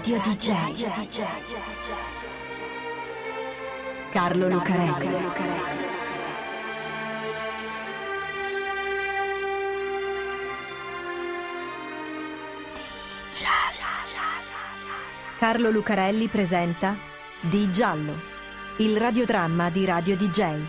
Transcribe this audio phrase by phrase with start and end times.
[0.00, 0.48] Radio DJ.
[4.10, 5.16] Carlo Lucarelli.
[15.38, 16.96] Carlo Lucarelli presenta
[17.42, 18.14] Di Giallo,
[18.78, 20.62] il radiodramma di Radio DJ.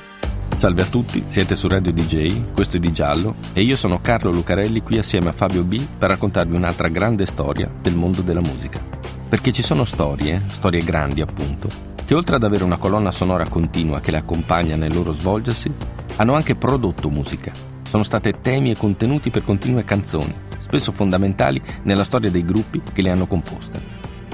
[0.57, 4.29] Salve a tutti, siete su Radio DJ, questo è Di Giallo e io sono Carlo
[4.29, 8.90] Lucarelli qui assieme a Fabio B per raccontarvi un'altra grande storia del mondo della musica.
[9.31, 11.69] Perché ci sono storie, storie grandi appunto,
[12.03, 15.71] che oltre ad avere una colonna sonora continua che le accompagna nel loro svolgersi,
[16.17, 17.53] hanno anche prodotto musica.
[17.87, 23.01] Sono state temi e contenuti per continue canzoni, spesso fondamentali nella storia dei gruppi che
[23.01, 23.79] le hanno composte.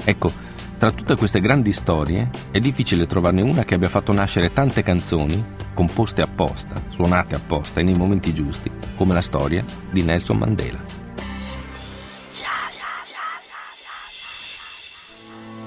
[0.02, 0.32] Ecco,
[0.78, 5.44] tra tutte queste grandi storie è difficile trovarne una che abbia fatto nascere tante canzoni
[5.74, 10.97] composte apposta, suonate apposta e nei momenti giusti, come la storia di Nelson Mandela.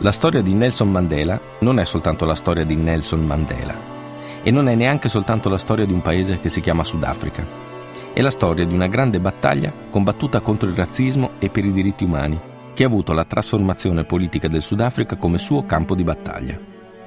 [0.03, 3.75] La storia di Nelson Mandela non è soltanto la storia di Nelson Mandela
[4.41, 7.45] e non è neanche soltanto la storia di un paese che si chiama Sudafrica.
[8.11, 12.03] È la storia di una grande battaglia combattuta contro il razzismo e per i diritti
[12.03, 12.41] umani,
[12.73, 16.58] che ha avuto la trasformazione politica del Sudafrica come suo campo di battaglia.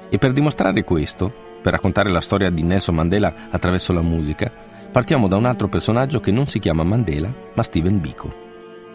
[0.07, 4.49] E per dimostrare questo, per raccontare la storia di Nelson Mandela attraverso la musica,
[4.89, 8.33] partiamo da un altro personaggio che non si chiama Mandela, ma Steven Biko.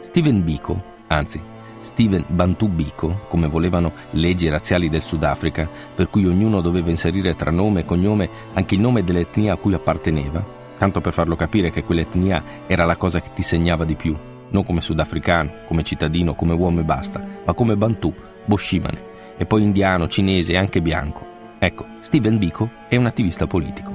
[0.01, 1.50] Steven Biko, anzi,
[1.81, 7.51] Steven Bantu Biko, come volevano leggi razziali del Sudafrica, per cui ognuno doveva inserire tra
[7.51, 10.45] nome e cognome anche il nome dell'etnia a cui apparteneva,
[10.77, 14.17] tanto per farlo capire che quell'etnia era la cosa che ti segnava di più,
[14.51, 18.13] non come sudafricano, come cittadino, come uomo e basta, ma come Bantu,
[18.45, 19.03] Boshimane,
[19.37, 21.27] e poi indiano, cinese e anche bianco.
[21.59, 23.93] Ecco, Steven Biko è un attivista politico.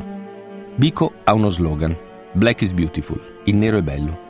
[0.76, 1.96] Biko ha uno slogan,
[2.32, 4.25] Black is Beautiful, il nero è bello,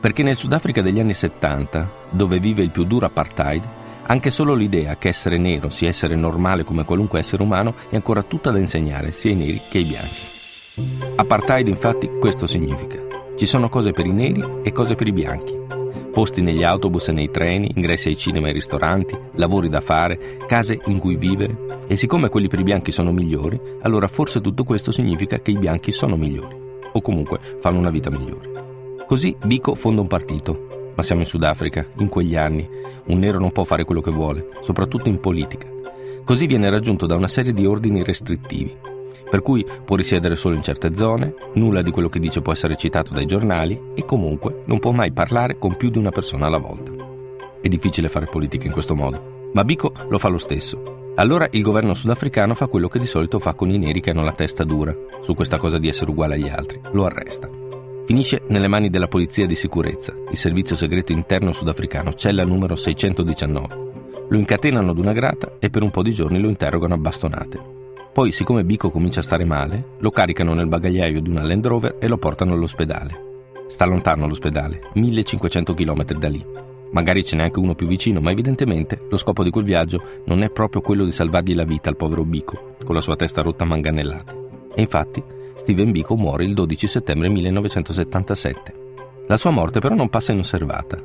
[0.00, 3.62] perché nel Sudafrica degli anni 70, dove vive il più duro apartheid,
[4.02, 8.22] anche solo l'idea che essere nero sia essere normale come qualunque essere umano è ancora
[8.22, 10.20] tutta da insegnare sia ai neri che ai bianchi.
[11.16, 12.96] Apartheid infatti questo significa.
[13.36, 15.58] Ci sono cose per i neri e cose per i bianchi
[16.18, 20.38] posti negli autobus e nei treni, ingressi ai cinema e ai ristoranti, lavori da fare,
[20.48, 21.78] case in cui vivere.
[21.86, 25.58] E siccome quelli per i bianchi sono migliori, allora forse tutto questo significa che i
[25.58, 26.56] bianchi sono migliori,
[26.90, 28.67] o comunque fanno una vita migliore.
[29.08, 32.68] Così Biko fonda un partito, ma siamo in Sudafrica, in quegli anni.
[33.06, 35.66] Un nero non può fare quello che vuole, soprattutto in politica.
[36.24, 38.76] Così viene raggiunto da una serie di ordini restrittivi
[39.28, 42.76] per cui può risiedere solo in certe zone, nulla di quello che dice può essere
[42.76, 46.58] citato dai giornali e comunque non può mai parlare con più di una persona alla
[46.58, 46.92] volta.
[47.60, 51.12] È difficile fare politica in questo modo, ma Biko lo fa lo stesso.
[51.16, 54.24] Allora il governo sudafricano fa quello che di solito fa con i neri che hanno
[54.24, 57.57] la testa dura, su questa cosa di essere uguale agli altri, lo arresta.
[58.08, 64.26] Finisce nelle mani della polizia di sicurezza, il servizio segreto interno sudafricano, cella numero 619.
[64.30, 67.60] Lo incatenano ad una grata e per un po' di giorni lo interrogano a bastonate.
[68.10, 71.96] Poi, siccome Bico comincia a stare male, lo caricano nel bagagliaio di una Land Rover
[71.98, 73.42] e lo portano all'ospedale.
[73.68, 76.42] Sta lontano l'ospedale, 1500 km da lì.
[76.92, 80.42] Magari ce n'è anche uno più vicino, ma evidentemente lo scopo di quel viaggio non
[80.42, 83.64] è proprio quello di salvargli la vita al povero Bico, con la sua testa rotta
[83.64, 84.46] a manganellate.
[84.74, 85.22] E infatti,
[85.58, 88.86] Steven Bico muore il 12 settembre 1977.
[89.26, 90.98] La sua morte però non passa inosservata.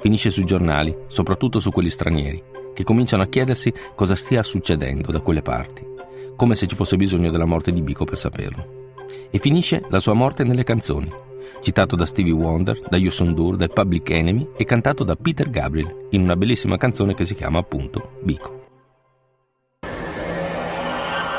[0.00, 2.42] Finisce sui giornali, soprattutto su quelli stranieri,
[2.74, 5.90] che cominciano a chiedersi cosa stia succedendo da quelle parti
[6.40, 8.94] come se ci fosse bisogno della morte di Biko per saperlo.
[9.28, 11.12] E finisce la sua morte nelle canzoni,
[11.60, 16.06] citato da Stevie Wonder, da Yusun Dur, da Public Enemy e cantato da Peter Gabriel
[16.12, 18.68] in una bellissima canzone che si chiama appunto Biko.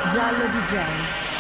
[0.08, 1.31] Giallo DJ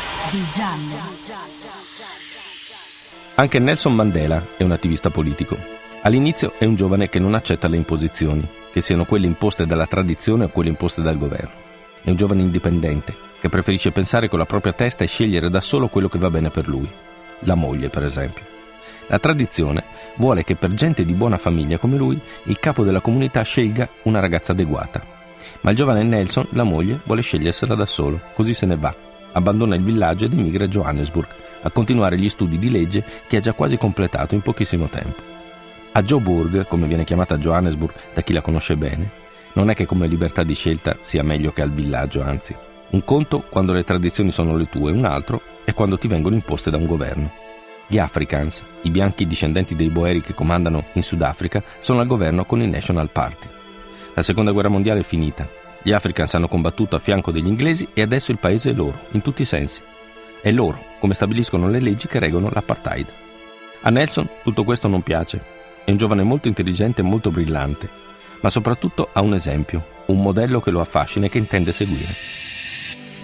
[3.35, 5.57] Anche Nelson Mandela è un attivista politico.
[6.03, 10.45] All'inizio è un giovane che non accetta le imposizioni, che siano quelle imposte dalla tradizione
[10.45, 11.49] o quelle imposte dal governo.
[12.03, 15.87] È un giovane indipendente che preferisce pensare con la propria testa e scegliere da solo
[15.87, 16.89] quello che va bene per lui.
[17.39, 18.43] La moglie, per esempio.
[19.07, 19.83] La tradizione
[20.15, 24.19] vuole che per gente di buona famiglia come lui il capo della comunità scelga una
[24.19, 25.03] ragazza adeguata.
[25.61, 29.09] Ma il giovane Nelson, la moglie, vuole scegliersela da solo, così se ne va.
[29.33, 31.27] Abbandona il villaggio ed emigra a Johannesburg
[31.63, 35.21] a continuare gli studi di legge che ha già quasi completato in pochissimo tempo.
[35.93, 39.09] A Joburg, come viene chiamata Johannesburg da chi la conosce bene,
[39.53, 42.55] non è che come libertà di scelta sia meglio che al villaggio, anzi.
[42.91, 46.69] Un conto quando le tradizioni sono le tue, un altro è quando ti vengono imposte
[46.69, 47.31] da un governo.
[47.87, 52.61] Gli Africans, i bianchi discendenti dei Boeri che comandano in Sudafrica, sono al governo con
[52.61, 53.47] il National Party.
[54.13, 55.47] La seconda guerra mondiale è finita.
[55.83, 59.21] Gli Africans hanno combattuto a fianco degli inglesi e adesso il paese è loro, in
[59.21, 59.81] tutti i sensi.
[60.39, 63.07] È loro, come stabiliscono le leggi che reggono l'apartheid.
[63.81, 65.41] A Nelson tutto questo non piace.
[65.83, 67.89] È un giovane molto intelligente e molto brillante,
[68.41, 72.13] ma soprattutto ha un esempio, un modello che lo affascina e che intende seguire.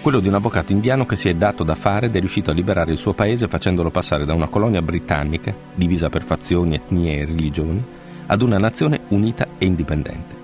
[0.02, 2.54] Quello di un avvocato indiano che si è dato da fare ed è riuscito a
[2.54, 7.24] liberare il suo paese facendolo passare da una colonia britannica, divisa per fazioni, etnie e
[7.24, 7.84] religioni,
[8.26, 10.37] ad una nazione unita e indipendente.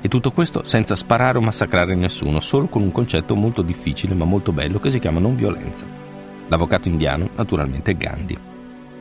[0.00, 4.24] E tutto questo senza sparare o massacrare nessuno, solo con un concetto molto difficile ma
[4.24, 5.84] molto bello che si chiama non violenza.
[6.48, 8.38] L'avvocato indiano, naturalmente, è Gandhi.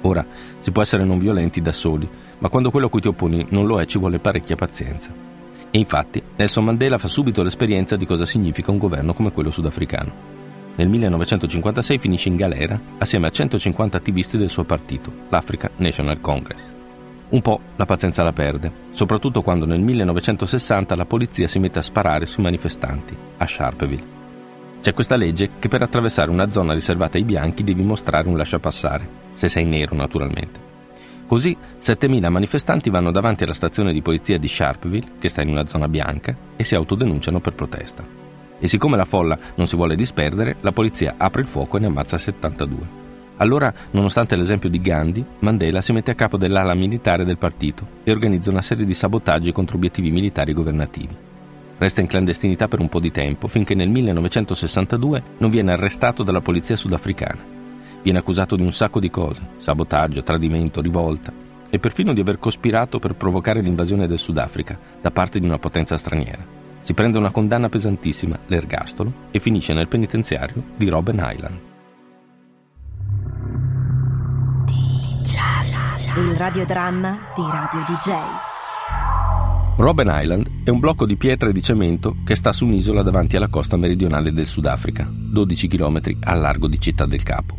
[0.02, 0.26] Ora,
[0.60, 2.08] si può essere non violenti da soli,
[2.40, 5.12] ma quando quello a cui ti opponi non lo è ci vuole parecchia pazienza.
[5.70, 10.36] E infatti Nelson Mandela fa subito l'esperienza di cosa significa un governo come quello sudafricano.
[10.76, 16.72] Nel 1956 finisce in galera assieme a 150 attivisti del suo partito, l'Africa National Congress.
[17.30, 21.82] Un po' la pazienza la perde, soprattutto quando nel 1960 la polizia si mette a
[21.82, 24.16] sparare sui manifestanti, a Sharpeville.
[24.82, 29.06] C'è questa legge che per attraversare una zona riservata ai bianchi devi mostrare un lasciapassare,
[29.34, 30.58] se sei nero naturalmente.
[31.28, 35.68] Così 7.000 manifestanti vanno davanti alla stazione di polizia di Sharpeville, che sta in una
[35.68, 38.06] zona bianca, e si autodenunciano per protesta.
[38.58, 41.88] E siccome la folla non si vuole disperdere, la polizia apre il fuoco e ne
[41.88, 43.07] ammazza 72.
[43.38, 48.12] Allora, nonostante l'esempio di Gandhi, Mandela si mette a capo dell'ala militare del partito e
[48.12, 51.16] organizza una serie di sabotaggi contro obiettivi militari governativi.
[51.78, 56.42] Resta in clandestinità per un po' di tempo finché nel 1962 non viene arrestato dalla
[56.42, 57.56] polizia sudafricana
[58.08, 61.34] Viene accusato di un sacco di cose, sabotaggio, tradimento, rivolta
[61.70, 65.98] e perfino di aver cospirato per provocare l'invasione del Sudafrica da parte di una potenza
[65.98, 66.46] straniera.
[66.80, 71.60] Si prende una condanna pesantissima, l'ergastolo, e finisce nel penitenziario di Robben Island.
[76.18, 78.12] Il radiodramma di Radio DJ.
[79.78, 83.36] Robben Island è un blocco di pietra e di cemento che sta su un'isola davanti
[83.36, 87.56] alla costa meridionale del Sudafrica, 12 km a largo di Città del Capo.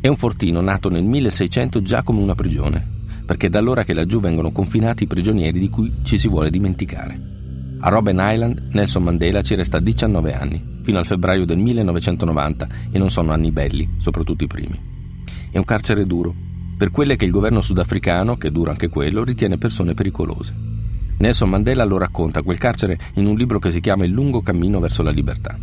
[0.00, 2.84] È un fortino nato nel 1600 già come una prigione,
[3.24, 6.50] perché è da allora che laggiù vengono confinati i prigionieri di cui ci si vuole
[6.50, 7.16] dimenticare.
[7.78, 12.98] A Robben Island Nelson Mandela ci resta 19 anni, fino al febbraio del 1990, e
[12.98, 14.98] non sono anni belli, soprattutto i primi.
[15.52, 16.48] È un carcere duro,
[16.80, 20.54] per quelle che il governo sudafricano, che è duro anche quello, ritiene persone pericolose.
[21.18, 24.80] Nelson Mandela lo racconta quel carcere in un libro che si chiama Il lungo cammino
[24.80, 25.58] verso la libertà.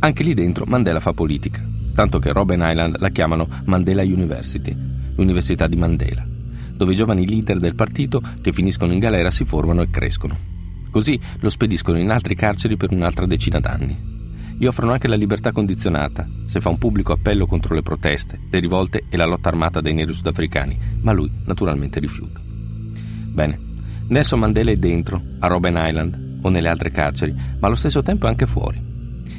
[0.00, 1.64] Anche lì dentro Mandela fa politica
[1.94, 4.76] tanto che Robben Island la chiamano Mandela University,
[5.14, 6.26] l'Università di Mandela,
[6.72, 10.36] dove i giovani leader del partito che finiscono in galera si formano e crescono.
[10.90, 14.15] Così lo spediscono in altri carceri per un'altra decina d'anni.
[14.58, 18.58] Gli offrono anche la libertà condizionata, se fa un pubblico appello contro le proteste, le
[18.58, 22.40] rivolte e la lotta armata dei neri sudafricani, ma lui naturalmente rifiuta.
[22.42, 23.60] Bene,
[24.08, 28.26] Nelson Mandela è dentro, a Robben Island o nelle altre carceri, ma allo stesso tempo
[28.26, 28.86] è anche fuori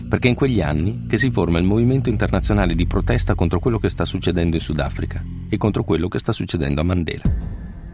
[0.07, 3.77] perché è in quegli anni che si forma il movimento internazionale di protesta contro quello
[3.77, 7.23] che sta succedendo in Sudafrica e contro quello che sta succedendo a Mandela.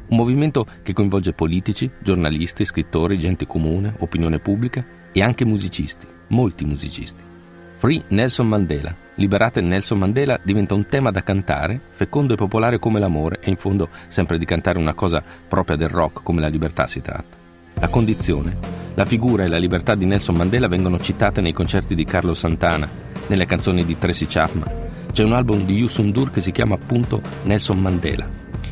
[0.09, 6.65] Un movimento che coinvolge politici, giornalisti, scrittori, gente comune, opinione pubblica e anche musicisti, molti
[6.65, 7.21] musicisti.
[7.75, 12.99] Free Nelson Mandela, liberate Nelson Mandela diventa un tema da cantare, fecondo e popolare come
[12.99, 16.87] l'amore e in fondo sempre di cantare una cosa propria del rock come la libertà
[16.87, 17.35] si tratta.
[17.73, 18.55] La condizione,
[18.93, 22.87] la figura e la libertà di Nelson Mandela vengono citate nei concerti di Carlos Santana,
[23.27, 24.71] nelle canzoni di Tracy Chapman.
[25.11, 28.27] C'è un album di Youssou N'Dour che si chiama appunto Nelson Mandela.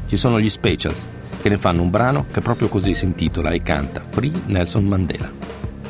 [0.06, 1.06] Ci sono gli Specials,
[1.42, 5.30] che ne fanno un brano che proprio così si intitola e canta Free Nelson Mandela.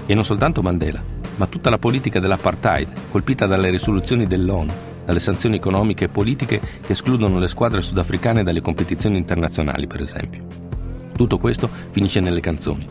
[0.06, 1.02] E non soltanto Mandela,
[1.42, 4.72] ma tutta la politica dell'apartheid, colpita dalle risoluzioni dell'ONU,
[5.04, 10.44] dalle sanzioni economiche e politiche che escludono le squadre sudafricane dalle competizioni internazionali, per esempio.
[11.16, 12.88] Tutto questo finisce nelle canzoni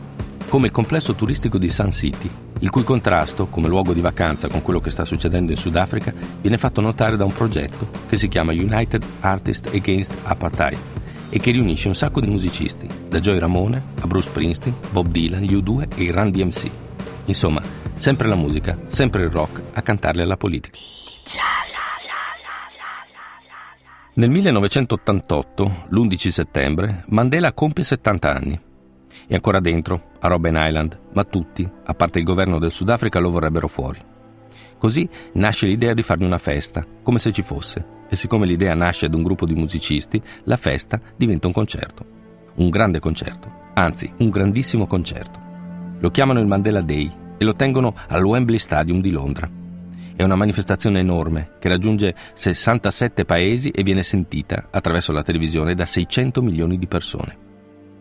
[0.49, 2.29] come il complesso turistico di Sun City,
[2.59, 6.57] il cui contrasto, come luogo di vacanza con quello che sta succedendo in Sudafrica, viene
[6.57, 10.77] fatto notare da un progetto che si chiama United Artists Against Apartheid
[11.29, 15.43] e che riunisce un sacco di musicisti, da Joy Ramone a Bruce Springsteen, Bob Dylan,
[15.43, 16.69] gli U2 e i Run DMC.
[17.27, 17.61] Insomma,
[18.01, 20.75] sempre la musica, sempre il rock a cantarle alla politica.
[24.15, 28.59] Nel 1988, l'11 settembre, Mandela compie 70 anni
[29.27, 33.29] è ancora dentro, a Robben Island, ma tutti, a parte il governo del Sudafrica, lo
[33.29, 33.99] vorrebbero fuori.
[34.77, 39.09] Così nasce l'idea di fargli una festa, come se ci fosse, e siccome l'idea nasce
[39.09, 42.03] da un gruppo di musicisti, la festa diventa un concerto.
[42.55, 45.39] Un grande concerto, anzi un grandissimo concerto.
[45.99, 49.49] Lo chiamano il Mandela Day e lo tengono al Wembley Stadium di Londra.
[50.15, 55.85] È una manifestazione enorme che raggiunge 67 paesi e viene sentita attraverso la televisione da
[55.85, 57.35] 600 milioni di persone.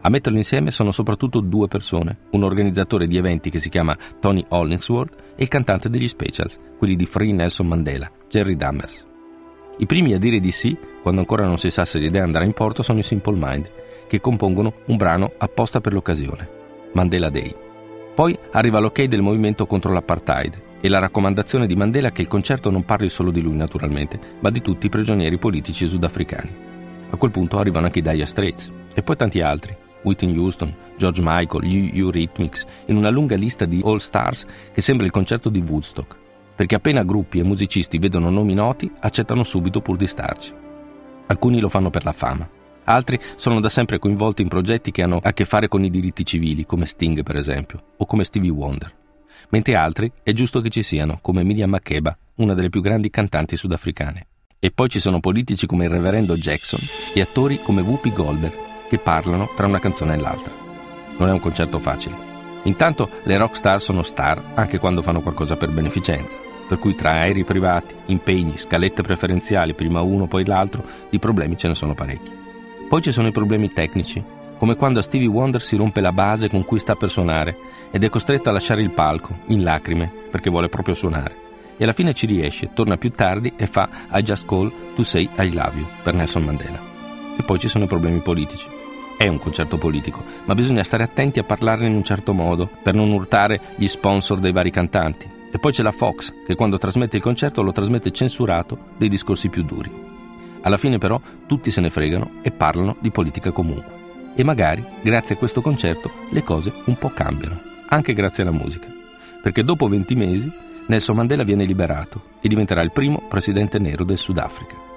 [0.02, 4.44] A metterlo insieme sono soprattutto due persone, un organizzatore di eventi che si chiama Tony
[4.46, 9.06] Hollingsworth e il cantante degli Specials, quelli di Free Nelson Mandela, Jerry Dammers.
[9.78, 12.52] I primi a dire di sì, quando ancora non si sa se l'idea andrà in
[12.52, 13.72] porto, sono i Simple Mind,
[14.06, 16.46] che compongono un brano apposta per l'occasione,
[16.92, 17.68] Mandela Day.
[18.14, 22.70] Poi arriva l'ok del movimento contro l'apartheid e la raccomandazione di Mandela che il concerto
[22.70, 26.68] non parli solo di lui naturalmente, ma di tutti i prigionieri politici sudafricani.
[27.10, 31.22] A quel punto arrivano anche i Dire Straits e poi tanti altri, Whitney Houston, George
[31.24, 35.62] Michael, gli Eurythmics, in una lunga lista di all stars che sembra il concerto di
[35.66, 36.16] Woodstock,
[36.54, 40.52] perché appena gruppi e musicisti vedono nomi noti accettano subito pur di starci.
[41.26, 42.48] Alcuni lo fanno per la fama,
[42.90, 46.24] altri sono da sempre coinvolti in progetti che hanno a che fare con i diritti
[46.24, 48.92] civili, come Sting per esempio, o come Stevie Wonder,
[49.50, 53.56] mentre altri è giusto che ci siano, come Miriam Makeba, una delle più grandi cantanti
[53.56, 54.26] sudafricane.
[54.58, 56.80] E poi ci sono politici come il reverendo Jackson
[57.14, 58.52] e attori come Whoopi Goldberg
[58.88, 60.52] che parlano tra una canzone e l'altra.
[61.16, 62.28] Non è un concerto facile.
[62.64, 66.36] Intanto le rock star sono star anche quando fanno qualcosa per beneficenza,
[66.68, 71.68] per cui tra aerei privati, impegni, scalette preferenziali, prima uno poi l'altro, di problemi ce
[71.68, 72.48] ne sono parecchi.
[72.90, 74.20] Poi ci sono i problemi tecnici,
[74.58, 77.56] come quando a Stevie Wonder si rompe la base con cui sta per suonare
[77.92, 81.92] ed è costretto a lasciare il palco, in lacrime, perché vuole proprio suonare e alla
[81.92, 85.78] fine ci riesce, torna più tardi e fa I Just Call to Say I Love
[85.78, 86.80] You per Nelson Mandela.
[87.38, 88.66] E poi ci sono i problemi politici.
[89.16, 92.94] È un concerto politico, ma bisogna stare attenti a parlarne in un certo modo per
[92.94, 95.30] non urtare gli sponsor dei vari cantanti.
[95.52, 99.48] E poi c'è la Fox, che quando trasmette il concerto lo trasmette censurato dei discorsi
[99.48, 100.09] più duri.
[100.62, 103.98] Alla fine però tutti se ne fregano e parlano di politica comunque.
[104.34, 108.86] E magari, grazie a questo concerto, le cose un po' cambiano, anche grazie alla musica.
[109.42, 110.52] Perché dopo 20 mesi
[110.86, 114.88] Nelson Mandela viene liberato e diventerà il primo presidente nero del Sudafrica.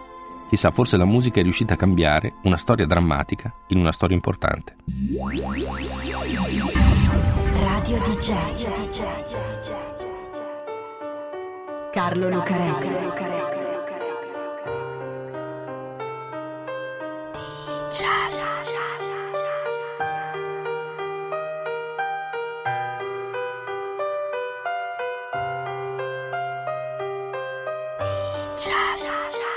[0.49, 4.75] Chissà, forse la musica è riuscita a cambiare una storia drammatica in una storia importante.
[7.53, 8.33] Radio DJ
[11.91, 13.52] Carlo Lucarelli
[17.93, 19.05] 家家家家家
[19.37, 19.53] 家
[28.57, 29.37] 家家家家。
[29.37, 29.52] 你家。